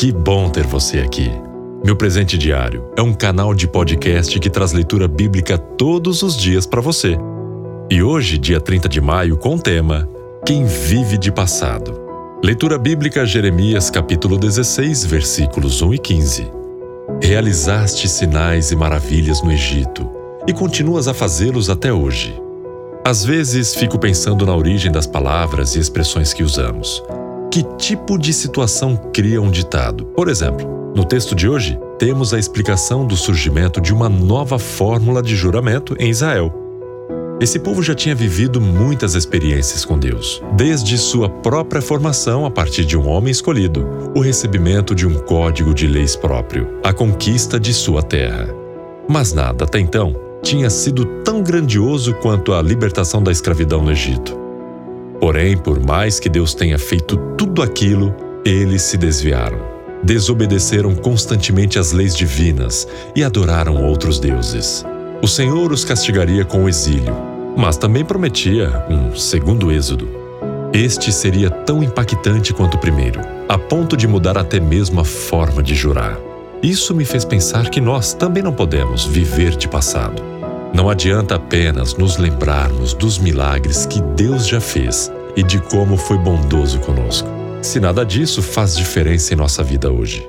Que 0.00 0.10
bom 0.10 0.48
ter 0.48 0.66
você 0.66 1.00
aqui. 1.00 1.30
Meu 1.84 1.94
Presente 1.94 2.38
Diário 2.38 2.90
é 2.96 3.02
um 3.02 3.12
canal 3.12 3.54
de 3.54 3.68
podcast 3.68 4.40
que 4.40 4.48
traz 4.48 4.72
leitura 4.72 5.06
bíblica 5.06 5.58
todos 5.58 6.22
os 6.22 6.38
dias 6.38 6.64
para 6.64 6.80
você. 6.80 7.18
E 7.90 8.02
hoje, 8.02 8.38
dia 8.38 8.58
30 8.58 8.88
de 8.88 8.98
maio, 8.98 9.36
com 9.36 9.56
o 9.56 9.58
tema 9.60 10.08
Quem 10.46 10.64
vive 10.64 11.18
de 11.18 11.30
passado. 11.30 12.00
Leitura 12.42 12.78
bíblica 12.78 13.26
Jeremias 13.26 13.90
capítulo 13.90 14.38
16, 14.38 15.04
versículos 15.04 15.82
1 15.82 15.92
e 15.92 15.98
15. 15.98 16.50
Realizaste 17.22 18.08
sinais 18.08 18.70
e 18.70 18.76
maravilhas 18.76 19.42
no 19.42 19.52
Egito 19.52 20.08
e 20.48 20.52
continuas 20.54 21.08
a 21.08 21.12
fazê-los 21.12 21.68
até 21.68 21.92
hoje. 21.92 22.34
Às 23.04 23.22
vezes 23.22 23.74
fico 23.74 23.98
pensando 23.98 24.46
na 24.46 24.56
origem 24.56 24.90
das 24.90 25.06
palavras 25.06 25.76
e 25.76 25.78
expressões 25.78 26.32
que 26.32 26.42
usamos. 26.42 27.02
Que 27.50 27.64
tipo 27.76 28.16
de 28.16 28.32
situação 28.32 28.96
cria 29.12 29.42
um 29.42 29.50
ditado? 29.50 30.04
Por 30.04 30.28
exemplo, 30.28 30.92
no 30.94 31.04
texto 31.04 31.34
de 31.34 31.48
hoje, 31.48 31.76
temos 31.98 32.32
a 32.32 32.38
explicação 32.38 33.04
do 33.04 33.16
surgimento 33.16 33.80
de 33.80 33.92
uma 33.92 34.08
nova 34.08 34.56
fórmula 34.56 35.20
de 35.20 35.34
juramento 35.34 35.96
em 35.98 36.10
Israel. 36.10 36.54
Esse 37.40 37.58
povo 37.58 37.82
já 37.82 37.92
tinha 37.92 38.14
vivido 38.14 38.60
muitas 38.60 39.16
experiências 39.16 39.84
com 39.84 39.98
Deus, 39.98 40.40
desde 40.56 40.96
sua 40.96 41.28
própria 41.28 41.82
formação 41.82 42.46
a 42.46 42.50
partir 42.52 42.84
de 42.84 42.96
um 42.96 43.08
homem 43.08 43.32
escolhido, 43.32 43.84
o 44.14 44.20
recebimento 44.20 44.94
de 44.94 45.04
um 45.04 45.18
código 45.18 45.74
de 45.74 45.88
leis 45.88 46.14
próprio, 46.14 46.78
a 46.84 46.92
conquista 46.92 47.58
de 47.58 47.74
sua 47.74 48.00
terra. 48.00 48.48
Mas 49.08 49.32
nada 49.32 49.64
até 49.64 49.80
então 49.80 50.14
tinha 50.40 50.70
sido 50.70 51.04
tão 51.24 51.42
grandioso 51.42 52.14
quanto 52.14 52.52
a 52.52 52.62
libertação 52.62 53.20
da 53.20 53.32
escravidão 53.32 53.82
no 53.82 53.90
Egito. 53.90 54.39
Porém, 55.20 55.56
por 55.56 55.78
mais 55.78 56.18
que 56.18 56.30
Deus 56.30 56.54
tenha 56.54 56.78
feito 56.78 57.16
tudo 57.36 57.62
aquilo, 57.62 58.14
eles 58.44 58.82
se 58.82 58.96
desviaram. 58.96 59.58
Desobedeceram 60.02 60.94
constantemente 60.94 61.78
às 61.78 61.92
leis 61.92 62.16
divinas 62.16 62.88
e 63.14 63.22
adoraram 63.22 63.84
outros 63.84 64.18
deuses. 64.18 64.84
O 65.22 65.28
Senhor 65.28 65.70
os 65.70 65.84
castigaria 65.84 66.42
com 66.42 66.64
o 66.64 66.68
exílio, 66.68 67.14
mas 67.54 67.76
também 67.76 68.02
prometia 68.02 68.86
um 68.88 69.14
segundo 69.14 69.70
êxodo. 69.70 70.08
Este 70.72 71.12
seria 71.12 71.50
tão 71.50 71.82
impactante 71.82 72.54
quanto 72.54 72.76
o 72.76 72.80
primeiro, 72.80 73.20
a 73.46 73.58
ponto 73.58 73.96
de 73.96 74.08
mudar 74.08 74.38
até 74.38 74.58
mesmo 74.58 75.00
a 75.00 75.04
forma 75.04 75.62
de 75.62 75.74
jurar. 75.74 76.18
Isso 76.62 76.94
me 76.94 77.04
fez 77.04 77.24
pensar 77.24 77.68
que 77.68 77.80
nós 77.80 78.14
também 78.14 78.42
não 78.42 78.52
podemos 78.52 79.04
viver 79.04 79.56
de 79.56 79.68
passado. 79.68 80.29
Não 80.72 80.88
adianta 80.88 81.34
apenas 81.34 81.96
nos 81.96 82.16
lembrarmos 82.16 82.94
dos 82.94 83.18
milagres 83.18 83.86
que 83.86 84.00
Deus 84.00 84.46
já 84.46 84.60
fez 84.60 85.10
e 85.36 85.42
de 85.42 85.60
como 85.60 85.96
foi 85.96 86.16
bondoso 86.16 86.78
conosco, 86.80 87.28
se 87.60 87.80
nada 87.80 88.04
disso 88.04 88.40
faz 88.40 88.76
diferença 88.76 89.34
em 89.34 89.36
nossa 89.36 89.62
vida 89.64 89.90
hoje. 89.90 90.28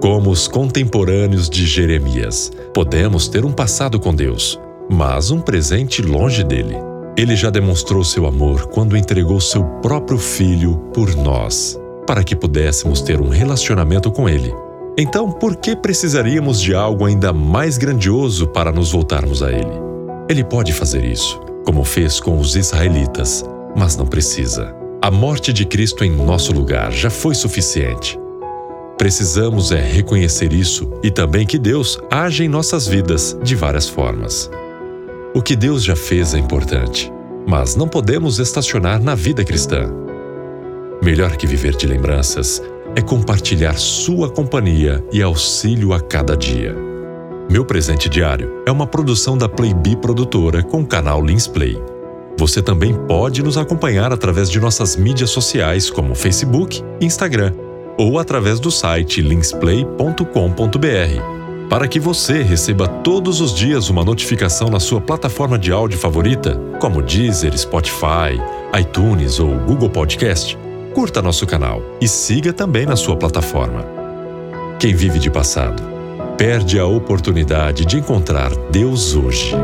Como 0.00 0.30
os 0.30 0.46
contemporâneos 0.46 1.50
de 1.50 1.66
Jeremias, 1.66 2.50
podemos 2.72 3.28
ter 3.28 3.44
um 3.44 3.52
passado 3.52 3.98
com 3.98 4.14
Deus, 4.14 4.58
mas 4.90 5.30
um 5.30 5.40
presente 5.40 6.00
longe 6.00 6.44
dele. 6.44 6.76
Ele 7.16 7.36
já 7.36 7.50
demonstrou 7.50 8.02
seu 8.04 8.26
amor 8.26 8.68
quando 8.68 8.96
entregou 8.96 9.40
seu 9.40 9.64
próprio 9.80 10.18
filho 10.18 10.76
por 10.94 11.14
nós, 11.14 11.78
para 12.06 12.24
que 12.24 12.34
pudéssemos 12.34 13.00
ter 13.00 13.20
um 13.20 13.28
relacionamento 13.28 14.10
com 14.10 14.28
ele 14.28 14.52
então, 14.96 15.32
por 15.32 15.56
que 15.56 15.74
precisaríamos 15.74 16.60
de 16.60 16.74
algo 16.74 17.06
ainda 17.06 17.32
mais 17.32 17.78
grandioso 17.78 18.46
para 18.46 18.70
nos 18.70 18.92
voltarmos 18.92 19.42
a 19.42 19.50
Ele? 19.50 19.80
Ele 20.28 20.44
pode 20.44 20.72
fazer 20.74 21.02
isso, 21.02 21.40
como 21.64 21.82
fez 21.82 22.20
com 22.20 22.38
os 22.38 22.56
israelitas, 22.56 23.42
mas 23.74 23.96
não 23.96 24.06
precisa. 24.06 24.74
A 25.00 25.10
morte 25.10 25.50
de 25.50 25.64
Cristo 25.64 26.04
em 26.04 26.10
nosso 26.10 26.52
lugar 26.52 26.92
já 26.92 27.08
foi 27.08 27.34
suficiente. 27.34 28.18
Precisamos 28.98 29.72
é 29.72 29.80
reconhecer 29.80 30.52
isso 30.52 30.88
e 31.02 31.10
também 31.10 31.46
que 31.46 31.58
Deus 31.58 31.98
age 32.10 32.44
em 32.44 32.48
nossas 32.48 32.86
vidas 32.86 33.36
de 33.42 33.56
várias 33.56 33.88
formas. 33.88 34.50
O 35.34 35.40
que 35.40 35.56
Deus 35.56 35.82
já 35.82 35.96
fez 35.96 36.34
é 36.34 36.38
importante, 36.38 37.10
mas 37.46 37.74
não 37.74 37.88
podemos 37.88 38.38
estacionar 38.38 39.02
na 39.02 39.14
vida 39.14 39.42
cristã. 39.42 39.90
Melhor 41.02 41.36
que 41.36 41.46
viver 41.46 41.74
de 41.74 41.86
lembranças 41.86 42.62
é 42.94 43.00
compartilhar 43.00 43.74
sua 43.74 44.28
companhia 44.28 45.04
e 45.12 45.22
auxílio 45.22 45.92
a 45.92 46.00
cada 46.00 46.36
dia. 46.36 46.76
Meu 47.50 47.64
presente 47.64 48.08
diário 48.08 48.62
é 48.66 48.70
uma 48.70 48.86
produção 48.86 49.36
da 49.36 49.48
Playbee 49.48 49.96
Produtora 49.96 50.62
com 50.62 50.82
o 50.82 50.86
canal 50.86 51.24
Lins 51.24 51.46
Play. 51.46 51.80
Você 52.38 52.62
também 52.62 52.94
pode 53.06 53.42
nos 53.42 53.56
acompanhar 53.56 54.12
através 54.12 54.50
de 54.50 54.60
nossas 54.60 54.96
mídias 54.96 55.30
sociais 55.30 55.90
como 55.90 56.14
Facebook 56.14 56.82
e 57.00 57.04
Instagram 57.04 57.52
ou 57.98 58.18
através 58.18 58.58
do 58.58 58.70
site 58.70 59.20
linsplay.com.br 59.20 61.42
para 61.68 61.88
que 61.88 61.98
você 61.98 62.42
receba 62.42 62.86
todos 62.86 63.40
os 63.40 63.54
dias 63.54 63.88
uma 63.88 64.04
notificação 64.04 64.68
na 64.68 64.78
sua 64.78 65.00
plataforma 65.00 65.58
de 65.58 65.72
áudio 65.72 65.98
favorita, 65.98 66.60
como 66.78 67.00
Deezer, 67.00 67.56
Spotify, 67.56 68.38
iTunes 68.78 69.40
ou 69.40 69.48
Google 69.60 69.88
Podcast 69.88 70.58
curta 70.92 71.22
nosso 71.22 71.46
canal 71.46 71.82
e 72.00 72.06
siga 72.06 72.52
também 72.52 72.84
na 72.84 72.96
sua 72.96 73.16
plataforma. 73.16 73.84
Quem 74.78 74.94
vive 74.94 75.18
de 75.18 75.30
passado 75.30 75.82
perde 76.36 76.78
a 76.78 76.86
oportunidade 76.86 77.84
de 77.84 77.98
encontrar 77.98 78.50
Deus 78.70 79.14
hoje. 79.14 79.54